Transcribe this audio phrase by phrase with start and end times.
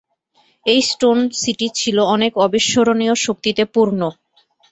[0.65, 4.01] এই stone city ছিলো অনেক অবিস্মরণীয় শক্তিতে পুর্ণ।